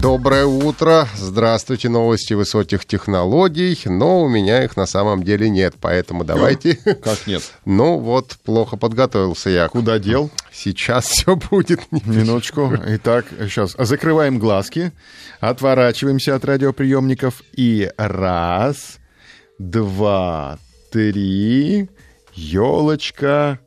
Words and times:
Доброе 0.00 0.46
утро. 0.46 1.06
Здравствуйте, 1.14 1.90
новости 1.90 2.32
высоких 2.32 2.86
технологий. 2.86 3.78
Но 3.84 4.22
у 4.22 4.28
меня 4.30 4.64
их 4.64 4.74
на 4.74 4.86
самом 4.86 5.22
деле 5.22 5.50
нет, 5.50 5.74
поэтому 5.78 6.24
давайте... 6.24 6.76
Как 6.76 7.26
нет? 7.26 7.42
Ну 7.66 7.98
вот, 7.98 8.38
плохо 8.42 8.78
подготовился 8.78 9.50
я. 9.50 9.68
Куда 9.68 9.98
дел? 9.98 10.30
Сейчас 10.50 11.04
все 11.08 11.36
будет. 11.36 11.80
Минуточку. 11.90 12.72
Итак, 12.86 13.26
сейчас 13.40 13.74
закрываем 13.78 14.38
глазки, 14.38 14.92
отворачиваемся 15.38 16.34
от 16.34 16.46
радиоприемников 16.46 17.42
и 17.54 17.90
раз, 17.98 18.98
два, 19.58 20.58
три, 20.90 21.90
елочка, 22.32 23.60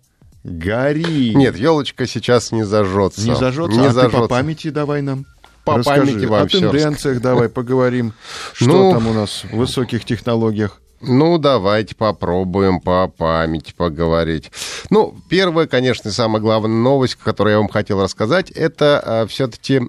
гори. 0.44 1.36
Нет, 1.36 1.56
елочка 1.58 2.08
сейчас 2.08 2.52
не 2.52 2.66
зажжется. 2.66 3.22
Не 3.22 3.36
зажжется? 3.36 3.80
Не 3.80 3.88
а 3.88 3.94
зажжется. 3.94 4.18
ты 4.18 4.24
по 4.24 4.28
памяти 4.28 4.72
давай 4.72 5.04
нам. 5.04 5.28
По 5.66 5.78
Расскажи. 5.78 6.12
памяти 6.12 6.26
вам 6.26 6.44
О 6.44 6.48
всё 6.48 6.60
тенденциях 6.60 7.22
давай 7.22 7.50
поговорим. 7.50 8.14
Что 8.54 8.66
Ну, 8.68 8.92
там 8.92 9.08
у 9.08 9.14
нас 9.14 9.44
в 9.50 9.56
высоких 9.56 10.04
технологиях? 10.06 10.80
Ну, 11.06 11.38
давайте 11.38 11.96
попробуем 11.96 12.80
по 12.80 13.10
памяти 13.10 13.74
поговорить. 13.76 14.52
Ну, 14.90 15.14
первая, 15.30 15.68
конечно, 15.68 16.08
и 16.08 16.12
самая 16.14 16.42
главная 16.42 16.78
новость, 16.78 17.16
которую 17.16 17.52
я 17.52 17.58
вам 17.60 17.68
хотел 17.68 18.02
рассказать, 18.02 18.52
это 18.52 19.26
все-таки 19.30 19.82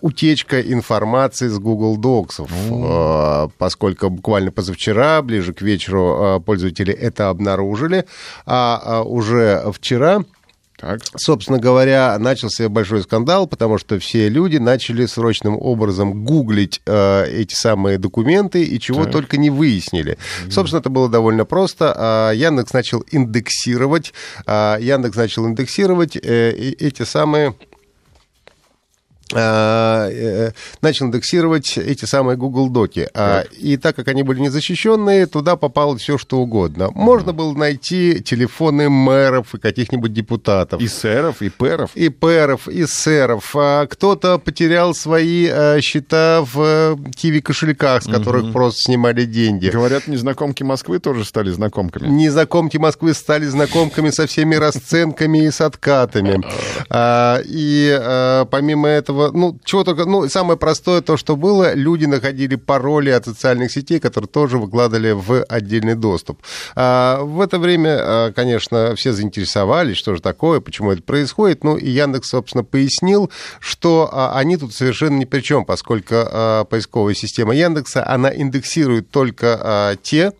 утечка 0.00 0.60
информации 0.60 1.48
с 1.48 1.58
Google 1.58 1.98
Docs. 1.98 2.48
Э, 2.48 3.48
поскольку 3.58 4.08
буквально 4.08 4.52
позавчера, 4.52 5.20
ближе 5.22 5.52
к 5.52 5.62
вечеру, 5.62 6.36
э, 6.36 6.40
пользователи 6.40 6.94
это 6.94 7.28
обнаружили, 7.28 8.04
а 8.46 8.80
а 8.84 9.02
уже 9.02 9.64
вчера 9.72 10.24
Так. 10.76 11.00
Собственно 11.16 11.58
говоря, 11.58 12.18
начался 12.18 12.68
большой 12.68 13.02
скандал, 13.02 13.46
потому 13.46 13.78
что 13.78 13.98
все 13.98 14.28
люди 14.28 14.58
начали 14.58 15.06
срочным 15.06 15.56
образом 15.58 16.24
гуглить 16.24 16.82
э, 16.84 17.26
эти 17.30 17.54
самые 17.54 17.98
документы 17.98 18.62
и 18.62 18.78
чего 18.78 19.04
Так. 19.04 19.12
только 19.12 19.36
не 19.38 19.48
выяснили. 19.48 20.18
Собственно, 20.50 20.80
это 20.80 20.90
было 20.90 21.08
довольно 21.08 21.44
просто. 21.44 21.94
А, 21.96 22.32
Яндекс 22.32 22.72
начал 22.74 23.04
индексировать, 23.10 24.12
а, 24.44 24.78
Яндекс 24.78 25.16
начал 25.16 25.46
индексировать 25.46 26.16
э, 26.16 26.50
эти 26.50 27.04
самые 27.04 27.54
э, 27.58 27.75
начал 29.32 31.06
индексировать 31.06 31.76
эти 31.78 32.04
самые 32.04 32.36
Google 32.36 32.68
Доки. 32.68 33.08
А, 33.14 33.44
И 33.58 33.76
так 33.76 33.96
как 33.96 34.08
они 34.08 34.22
были 34.22 34.40
незащищенные, 34.40 35.26
туда 35.26 35.56
попало 35.56 35.96
все, 35.96 36.16
что 36.18 36.38
угодно. 36.38 36.90
Можно 36.92 37.32
было 37.32 37.52
найти 37.54 38.22
телефоны 38.22 38.88
мэров 38.88 39.54
и 39.54 39.58
каких-нибудь 39.58 40.12
депутатов. 40.12 40.80
И 40.80 40.88
сэров, 40.88 41.42
и 41.42 41.48
пэров. 41.48 41.90
И 41.94 42.08
пэров, 42.08 42.68
и 42.68 42.86
сэров. 42.86 43.54
А 43.56 43.86
Кто-то 43.86 44.38
потерял 44.38 44.94
свои 44.94 45.48
э, 45.50 45.80
счета 45.80 46.42
в 46.42 46.60
э, 46.60 46.96
киви-кошельках, 47.14 48.02
с 48.02 48.06
которых 48.06 48.52
просто 48.52 48.82
снимали 48.82 49.24
деньги. 49.24 49.68
Говорят, 49.68 50.06
незнакомки 50.06 50.62
Москвы 50.62 50.98
тоже 50.98 51.24
стали 51.24 51.50
знакомками. 51.50 52.08
Незнакомки 52.08 52.76
Москвы 52.76 53.14
стали 53.14 53.46
знакомками 53.46 54.10
со 54.10 54.26
всеми 54.26 54.54
расценками 54.54 55.44
и 55.46 55.50
с 55.50 55.60
откатами. 55.60 56.42
А, 56.88 57.40
и 57.44 58.44
помимо 58.50 58.88
этого, 58.88 59.15
ну, 59.32 59.58
чего 59.64 59.84
только, 59.84 60.04
ну, 60.04 60.28
самое 60.28 60.58
простое 60.58 61.00
то, 61.00 61.16
что 61.16 61.36
было, 61.36 61.74
люди 61.74 62.06
находили 62.06 62.56
пароли 62.56 63.10
от 63.10 63.24
социальных 63.24 63.70
сетей, 63.72 64.00
которые 64.00 64.28
тоже 64.28 64.58
выкладывали 64.58 65.12
в 65.12 65.44
отдельный 65.44 65.94
доступ. 65.94 66.42
А, 66.74 67.20
в 67.22 67.40
это 67.40 67.58
время, 67.58 67.96
а, 67.98 68.32
конечно, 68.32 68.94
все 68.96 69.12
заинтересовались, 69.12 69.96
что 69.96 70.14
же 70.14 70.22
такое, 70.22 70.60
почему 70.60 70.92
это 70.92 71.02
происходит. 71.02 71.64
Ну, 71.64 71.76
и 71.76 71.88
Яндекс, 71.88 72.30
собственно, 72.30 72.64
пояснил, 72.64 73.30
что 73.60 74.08
а, 74.12 74.38
они 74.38 74.56
тут 74.56 74.74
совершенно 74.74 75.18
ни 75.18 75.24
при 75.24 75.40
чем, 75.40 75.64
поскольку 75.64 76.14
а, 76.16 76.64
поисковая 76.64 77.14
система 77.14 77.54
Яндекса, 77.54 78.06
она 78.06 78.34
индексирует 78.34 79.10
только 79.10 79.96
те 80.02 80.32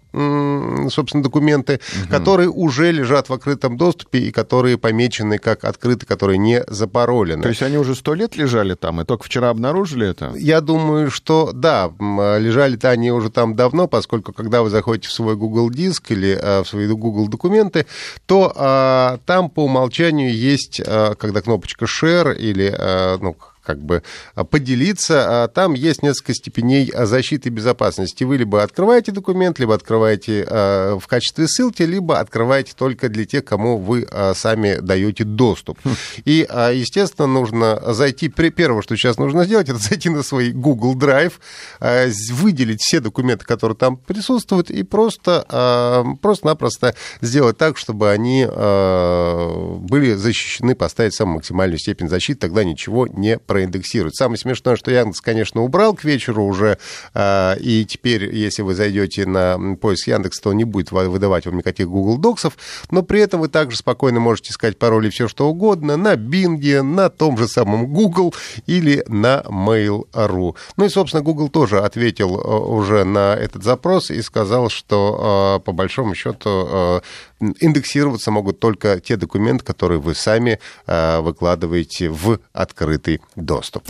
собственно, 0.90 1.22
документы, 1.22 1.80
которые 2.10 2.48
уже 2.48 2.90
лежат 2.90 3.28
в 3.28 3.32
открытом 3.32 3.76
доступе 3.76 4.20
и 4.20 4.30
которые 4.30 4.78
помечены 4.78 5.38
как 5.38 5.64
открыты, 5.64 6.06
которые 6.06 6.38
не 6.38 6.64
запаролены. 6.68 7.42
То 7.42 7.48
есть 7.48 7.62
они 7.62 7.78
уже 7.78 7.94
сто 7.94 8.14
лет 8.14 8.36
лежали 8.36 8.74
там, 8.74 9.00
и 9.00 9.04
только 9.04 9.24
вчера 9.24 9.50
обнаружили 9.50 10.08
это? 10.08 10.32
Я 10.36 10.60
думаю, 10.60 11.10
что 11.10 11.50
да, 11.52 11.90
лежали-то 11.98 12.90
они 12.90 13.10
уже 13.12 13.30
там 13.30 13.56
давно, 13.56 13.88
поскольку 13.88 14.32
когда 14.32 14.62
вы 14.62 14.70
заходите 14.70 15.08
в 15.08 15.12
свой 15.12 15.36
Google 15.36 15.70
диск 15.70 16.10
или 16.10 16.38
а, 16.40 16.62
в 16.62 16.68
свои 16.68 16.86
Google 16.86 17.28
документы, 17.28 17.86
то 18.26 18.52
а, 18.54 19.18
там 19.26 19.50
по 19.50 19.64
умолчанию 19.64 20.34
есть, 20.34 20.80
а, 20.84 21.14
когда 21.14 21.40
кнопочка 21.40 21.84
Share 21.84 22.36
или, 22.36 22.74
а, 22.76 23.18
ну, 23.20 23.36
как 23.66 23.82
бы 23.82 24.02
а, 24.34 24.44
поделиться, 24.44 25.44
а, 25.44 25.48
там 25.48 25.74
есть 25.74 26.02
несколько 26.02 26.32
степеней 26.34 26.90
а, 26.94 27.04
защиты 27.06 27.48
и 27.48 27.52
безопасности. 27.52 28.24
Вы 28.24 28.38
либо 28.38 28.62
открываете 28.62 29.12
документ, 29.12 29.58
либо 29.58 29.74
открываете 29.74 30.46
а, 30.48 30.98
в 30.98 31.06
качестве 31.08 31.48
ссылки, 31.48 31.82
либо 31.82 32.20
открываете 32.20 32.72
только 32.76 33.08
для 33.08 33.24
тех, 33.26 33.44
кому 33.44 33.78
вы 33.78 34.06
сами 34.34 34.76
даете 34.80 35.24
доступ. 35.24 35.78
И, 36.24 36.46
естественно, 36.74 37.26
нужно 37.26 37.80
зайти, 37.92 38.28
первое, 38.28 38.82
что 38.82 38.96
сейчас 38.96 39.18
нужно 39.18 39.44
сделать, 39.44 39.68
это 39.68 39.78
зайти 39.80 40.08
на 40.10 40.22
свой 40.22 40.52
Google 40.52 40.96
Drive, 40.96 41.34
выделить 41.80 42.80
все 42.80 43.00
документы, 43.00 43.44
которые 43.44 43.76
там 43.76 43.96
присутствуют, 43.96 44.70
и 44.70 44.82
просто, 44.82 46.04
просто-напросто 46.22 46.94
сделать 47.20 47.58
так, 47.58 47.76
чтобы 47.78 48.10
они 48.10 48.44
были 48.46 50.14
защищены, 50.14 50.74
поставить 50.74 51.14
самую 51.14 51.36
максимальную 51.36 51.78
степень 51.78 52.08
защиты, 52.08 52.40
тогда 52.40 52.64
ничего 52.64 53.06
не 53.06 53.38
проиндексирует. 53.56 54.14
Самое 54.14 54.38
смешное, 54.38 54.76
что 54.76 54.90
Яндекс, 54.90 55.22
конечно, 55.22 55.62
убрал 55.62 55.94
к 55.94 56.04
вечеру 56.04 56.44
уже, 56.44 56.76
а, 57.14 57.54
и 57.54 57.86
теперь, 57.86 58.34
если 58.34 58.60
вы 58.60 58.74
зайдете 58.74 59.24
на 59.24 59.76
поиск 59.80 60.08
Яндекс, 60.08 60.40
то 60.40 60.50
он 60.50 60.58
не 60.58 60.64
будет 60.64 60.92
ва- 60.92 61.08
выдавать 61.08 61.46
вам 61.46 61.56
никаких 61.56 61.88
Google 61.88 62.18
Доксов, 62.18 62.58
но 62.90 63.02
при 63.02 63.20
этом 63.20 63.40
вы 63.40 63.48
также 63.48 63.78
спокойно 63.78 64.20
можете 64.20 64.50
искать 64.50 64.78
пароли 64.78 65.08
все 65.08 65.26
что 65.26 65.48
угодно 65.48 65.96
на 65.96 66.16
Bing, 66.16 66.82
на 66.82 67.08
том 67.08 67.38
же 67.38 67.48
самом 67.48 67.86
Google 67.86 68.34
или 68.66 69.02
на 69.08 69.42
Mail.ru. 69.46 70.54
Ну 70.76 70.84
и, 70.84 70.88
собственно, 70.90 71.22
Google 71.22 71.48
тоже 71.48 71.80
ответил 71.80 72.38
э, 72.38 72.42
уже 72.42 73.04
на 73.04 73.34
этот 73.34 73.64
запрос 73.64 74.10
и 74.10 74.20
сказал, 74.20 74.68
что 74.68 75.56
э, 75.56 75.64
по 75.64 75.72
большому 75.72 76.14
счету 76.14 76.68
э, 76.68 77.00
индексироваться 77.40 78.30
могут 78.30 78.60
только 78.60 79.00
те 79.00 79.16
документы, 79.16 79.64
которые 79.64 80.00
вы 80.00 80.14
сами 80.14 80.58
э, 80.86 81.20
выкладываете 81.20 82.08
в 82.08 82.38
открытый 82.52 83.20
доступ. 83.34 83.84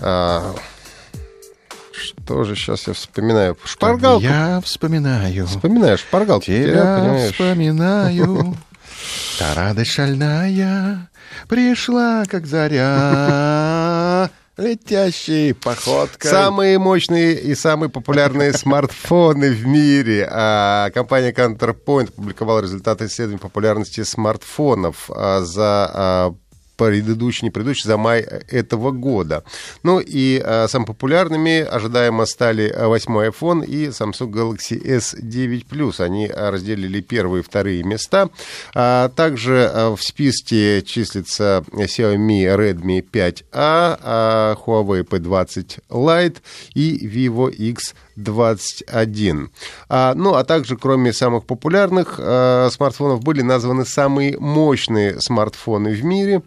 А, 0.00 0.54
Что 1.92 2.44
же 2.44 2.56
сейчас 2.56 2.86
я 2.86 2.94
вспоминаю? 2.94 3.56
Шпаргалку. 3.64 4.22
Я 4.24 4.60
вспоминаю. 4.64 5.46
Вспоминаешь 5.46 6.00
шпаргалку? 6.00 6.46
Тебя 6.46 6.98
понимаешь? 6.98 7.32
вспоминаю. 7.32 8.56
Та 9.38 9.54
радость 9.54 9.90
шальная 9.90 11.08
пришла, 11.48 12.24
как 12.28 12.46
заря, 12.46 12.86
летящей 14.62 15.54
походкой. 15.54 16.30
Самые 16.30 16.78
мощные 16.78 17.38
и 17.38 17.54
самые 17.54 17.90
популярные 17.90 18.52
смартфоны 18.54 19.50
в 19.50 19.66
мире. 19.66 20.28
А, 20.30 20.90
Компания 20.90 21.32
Counterpoint 21.32 22.08
опубликовала 22.08 22.60
результаты 22.60 23.06
исследований 23.06 23.40
популярности 23.40 24.02
смартфонов 24.02 25.10
а, 25.10 25.40
за 25.40 25.90
а, 25.92 26.34
предыдущий, 26.76 27.46
не 27.46 27.50
предыдущий, 27.50 27.86
за 27.86 27.96
май 27.96 28.20
этого 28.20 28.90
года. 28.90 29.44
Ну 29.82 30.00
и 30.00 30.40
а, 30.44 30.66
самыми 30.68 30.86
популярными 30.86 31.60
ожидаемо 31.60 32.26
стали 32.26 32.68
а, 32.68 32.88
восьмой 32.88 33.28
iPhone 33.28 33.64
и 33.64 33.88
Samsung 33.88 34.30
Galaxy 34.30 34.80
S9 34.82 35.66
Plus. 35.68 36.02
Они 36.02 36.26
а, 36.26 36.50
разделили 36.50 37.00
первые 37.00 37.40
и 37.40 37.44
вторые 37.44 37.82
места. 37.82 38.30
А, 38.74 39.08
также 39.10 39.70
а, 39.72 39.94
в 39.94 40.02
списке 40.02 40.82
числится 40.82 41.64
Xiaomi 41.72 42.44
Redmi 42.56 43.04
5A, 43.10 43.42
а, 43.52 44.56
Huawei 44.64 45.04
P20 45.04 45.80
Lite 45.90 46.36
и 46.74 47.06
Vivo 47.06 47.50
X 47.50 47.94
21. 48.16 49.50
А, 49.88 50.14
ну, 50.14 50.34
а 50.34 50.44
также, 50.44 50.76
кроме 50.76 51.12
самых 51.12 51.44
популярных 51.44 52.16
а, 52.18 52.68
смартфонов, 52.70 53.22
были 53.22 53.42
названы 53.42 53.84
самые 53.84 54.38
мощные 54.38 55.20
смартфоны 55.20 55.92
в 55.92 56.04
мире. 56.04 56.42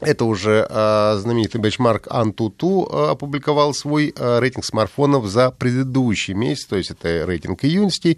Это 0.00 0.26
уже 0.26 0.64
э, 0.68 1.16
знаменитый 1.18 1.60
бенчмарк 1.60 2.06
Antutu 2.06 2.86
э, 2.88 3.10
опубликовал 3.10 3.74
свой 3.74 4.14
э, 4.14 4.38
рейтинг 4.38 4.64
смартфонов 4.64 5.26
за 5.26 5.50
предыдущий 5.50 6.34
месяц, 6.34 6.66
то 6.66 6.76
есть 6.76 6.92
это 6.92 7.26
рейтинг 7.26 7.64
июньский, 7.64 8.16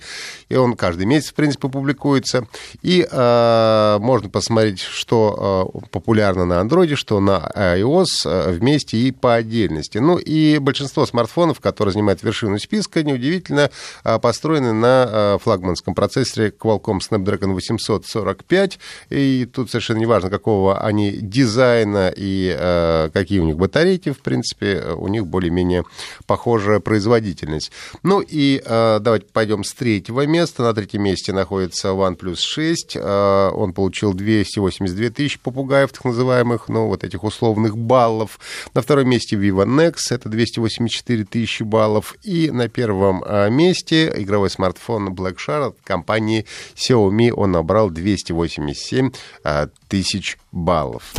и 0.50 0.56
он 0.56 0.76
каждый 0.76 1.06
месяц, 1.06 1.30
в 1.30 1.34
принципе, 1.34 1.68
публикуется. 1.68 2.46
И 2.82 3.08
э, 3.10 3.98
можно 3.98 4.28
посмотреть, 4.28 4.80
что 4.80 5.72
э, 5.74 5.88
популярно 5.90 6.44
на 6.44 6.60
Android, 6.60 6.96
что 6.96 7.18
на 7.18 7.50
iOS 7.56 8.26
э, 8.26 8.52
вместе 8.52 8.98
и 8.98 9.10
по 9.10 9.36
отдельности. 9.36 9.96
Ну 9.96 10.18
и 10.18 10.58
большинство 10.58 11.06
смартфонов, 11.06 11.60
которые 11.60 11.94
занимают 11.94 12.22
вершину 12.22 12.58
списка, 12.58 13.02
неудивительно, 13.02 13.70
э, 14.04 14.18
построены 14.18 14.74
на 14.74 15.08
э, 15.10 15.38
флагманском 15.42 15.94
процессоре 15.94 16.50
Qualcomm 16.50 16.98
Snapdragon 16.98 17.54
845, 17.54 18.78
и 19.08 19.48
тут 19.50 19.70
совершенно 19.70 19.98
не 19.98 20.06
важно, 20.06 20.28
какого 20.28 20.78
они 20.78 21.12
дизайна, 21.12 21.69
дизайна 21.70 22.12
и 22.14 22.54
э, 22.58 23.10
какие 23.12 23.38
у 23.38 23.44
них 23.44 23.56
батарейки, 23.56 24.12
в 24.12 24.20
принципе, 24.20 24.82
у 24.96 25.08
них 25.08 25.26
более-менее 25.26 25.84
похожая 26.26 26.80
производительность. 26.80 27.72
Ну 28.02 28.20
и 28.20 28.62
э, 28.64 28.98
давайте 29.00 29.26
пойдем 29.32 29.64
с 29.64 29.72
третьего 29.72 30.26
места. 30.26 30.62
На 30.62 30.74
третьем 30.74 31.02
месте 31.02 31.32
находится 31.32 31.88
OnePlus 31.88 32.36
6. 32.36 32.96
Э, 32.96 33.50
он 33.54 33.72
получил 33.72 34.14
282 34.14 35.10
тысячи 35.10 35.38
попугаев, 35.38 35.92
так 35.92 36.04
называемых, 36.04 36.68
ну, 36.68 36.86
вот 36.86 37.04
этих 37.04 37.24
условных 37.24 37.76
баллов. 37.76 38.38
На 38.74 38.82
втором 38.82 39.08
месте 39.08 39.36
Vivo 39.36 39.64
Nex, 39.64 39.96
это 40.10 40.28
284 40.28 41.24
тысячи 41.24 41.62
баллов. 41.62 42.14
И 42.22 42.50
на 42.50 42.68
первом 42.68 43.22
э, 43.24 43.50
месте 43.50 44.12
игровой 44.16 44.50
смартфон 44.50 45.10
Black 45.10 45.36
Shark 45.36 45.68
от 45.68 45.76
компании 45.84 46.46
Xiaomi. 46.74 47.30
Он 47.30 47.52
набрал 47.52 47.90
287 47.90 49.10
э, 49.44 49.66
тысяч 49.88 50.38
баллов. 50.52 51.12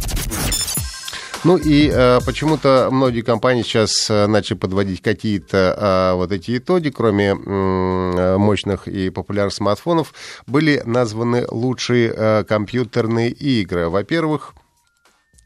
Ну 1.43 1.57
и 1.57 1.89
э, 1.91 2.19
почему-то 2.23 2.89
многие 2.91 3.21
компании 3.21 3.63
сейчас 3.63 4.07
э, 4.11 4.27
начали 4.27 4.57
подводить 4.57 5.01
какие-то 5.01 6.11
э, 6.11 6.15
вот 6.15 6.31
эти 6.31 6.57
итоги, 6.57 6.89
кроме 6.89 7.29
э, 7.31 8.37
мощных 8.37 8.87
и 8.87 9.09
популярных 9.09 9.53
смартфонов, 9.53 10.13
были 10.45 10.83
названы 10.85 11.47
лучшие 11.49 12.13
э, 12.15 12.43
компьютерные 12.43 13.31
игры. 13.31 13.89
Во-первых, 13.89 14.53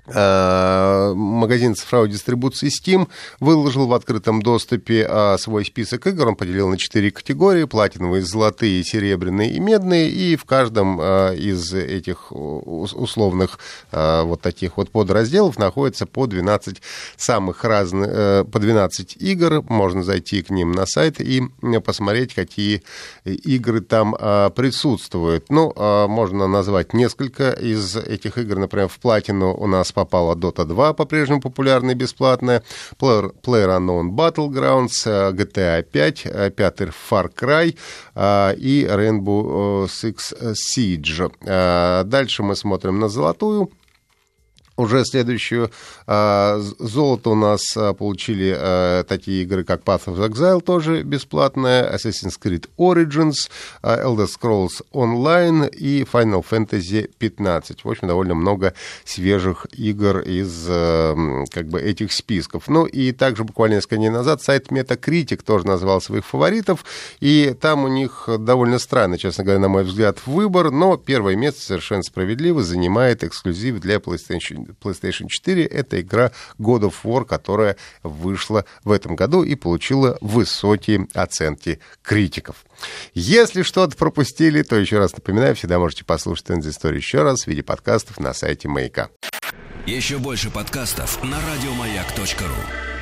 магазин 0.08 1.76
цифровой 1.76 2.10
дистрибуции 2.10 2.70
Steam 2.70 3.08
выложил 3.40 3.88
в 3.88 3.94
открытом 3.94 4.42
доступе 4.42 5.08
э, 5.10 5.38
свой 5.40 5.66
список 5.66 6.06
игр. 6.08 6.28
Он 6.28 6.36
поделил 6.36 6.70
на 6.70 6.78
четыре 6.78 7.12
категории. 7.12 7.66
Платиновые, 7.66 8.22
золотые, 8.24 8.84
серебряные 8.84 9.54
и 9.54 9.60
медные. 9.60 10.10
И 10.10 10.36
в 10.36 10.46
каждом 10.46 11.00
э, 11.02 11.36
из 11.36 11.74
этих 11.74 12.32
условных 12.32 13.60
вот 13.92 14.42
таких 14.42 14.78
вот 14.78 14.90
подразделов 14.90 15.58
находится 15.58 16.06
по 16.06 16.28
12 16.28 16.82
самых 17.18 17.64
разных, 17.64 18.46
по 18.48 18.60
12 18.60 19.18
игр. 19.18 19.64
Можно 19.64 20.04
зайти 20.04 20.42
к 20.42 20.50
ним 20.50 20.72
на 20.72 20.86
сайт 20.86 21.20
и 21.20 21.44
посмотреть, 21.84 22.34
какие 22.34 22.84
игры 23.26 23.82
там 23.82 24.14
присутствуют. 24.56 25.50
Ну, 25.50 25.74
можно 26.08 26.48
назвать 26.48 26.94
несколько 26.94 27.52
из 27.52 27.96
этих 27.96 28.38
игр. 28.38 28.58
Например, 28.58 28.88
в 28.88 29.00
платину 29.00 29.56
у 29.56 29.68
нас 29.68 29.92
попала 29.96 30.36
Dota 30.36 30.66
2, 30.66 30.94
по-прежнему 30.94 31.42
популярная 31.42 31.96
и 31.96 31.98
бесплатная, 31.98 32.62
Player, 33.00 33.34
PlayerUnknown 33.42 34.10
Battlegrounds, 34.12 35.06
э, 35.06 35.32
GTA 35.32 35.82
5, 35.84 36.26
э, 36.26 36.52
пятый 36.52 36.88
Far 37.10 37.30
Cry 37.34 37.76
э, 38.16 38.56
и 38.58 38.86
Rainbow 38.86 39.86
Six 39.86 40.54
Siege. 40.54 42.04
Дальше 42.04 42.44
мы 42.44 42.56
смотрим 42.56 43.00
на 43.00 43.10
золотую 43.10 43.72
уже 44.78 45.06
следующую 45.06 45.72
а, 46.06 46.60
золото 46.80 47.30
у 47.30 47.36
нас 47.36 47.62
а, 47.78 47.94
получили 47.94 48.54
а, 48.58 49.04
такие 49.04 49.44
игры, 49.44 49.64
как 49.64 49.84
Path 49.84 50.06
of 50.06 50.30
Exile, 50.30 50.62
тоже 50.62 51.04
бесплатная, 51.04 51.96
Assassin's 51.96 52.36
Creed 52.42 52.70
Origins, 52.78 53.50
Elder 53.82 54.28
Scrolls 54.28 54.84
Online 54.94 55.70
и 55.70 56.04
Final 56.04 56.46
Fantasy 56.48 57.10
15. 57.18 57.86
В 57.86 57.90
общем, 57.90 58.08
довольно 58.08 58.36
много 58.36 58.74
свежих 59.06 59.66
игр 59.72 60.20
из 60.20 60.66
как 60.66 61.68
бы 61.68 61.82
этих 61.82 62.12
списков. 62.12 62.68
Ну 62.68 62.86
и 62.86 63.12
также 63.12 63.44
буквально 63.44 63.76
несколько 63.76 63.98
дней 63.98 64.10
назад 64.10 64.42
сайт 64.42 64.68
Metacritic 64.68 65.44
тоже 65.44 65.66
назвал 65.66 66.02
своих 66.02 66.26
фаворитов, 66.26 66.86
и 67.20 67.56
там 67.60 67.86
у 67.86 67.88
них 67.88 68.28
довольно 68.40 68.80
странный, 68.80 69.18
честно 69.18 69.44
говоря, 69.44 69.60
на 69.60 69.70
мой 69.70 69.84
взгляд, 69.84 70.26
выбор, 70.26 70.72
но 70.72 70.98
первое 70.98 71.36
место 71.36 71.62
совершенно 71.62 72.04
справедливо 72.04 72.64
занимает 72.64 73.24
эксклюзив 73.24 73.80
для 73.80 73.98
PlayStation 73.98 74.65
PlayStation 74.82 75.28
4 75.28 75.66
это 75.66 76.02
игра 76.02 76.32
God 76.60 76.82
of 76.82 76.96
War, 77.04 77.26
которая 77.26 77.78
вышла 78.04 78.66
в 78.84 78.92
этом 78.92 79.16
году 79.16 79.44
и 79.44 79.56
получила 79.56 80.18
высокие 80.22 81.08
оценки 81.14 81.80
критиков. 82.02 82.66
Если 83.14 83.62
что-то 83.62 83.96
пропустили, 83.96 84.62
то 84.62 84.76
еще 84.76 85.00
раз 85.00 85.14
напоминаю, 85.14 85.56
всегда 85.56 85.80
можете 85.80 86.06
послушать 86.06 86.50
эту 86.50 86.70
историю 86.70 87.00
еще 87.00 87.24
раз 87.24 87.44
в 87.44 87.48
виде 87.48 87.64
подкастов 87.64 88.20
на 88.20 88.34
сайте 88.34 88.68
Маяка. 88.68 89.10
Еще 89.86 90.18
больше 90.18 90.50
подкастов 90.50 91.24
на 91.24 91.38
радиомаяк.ру 91.40 92.95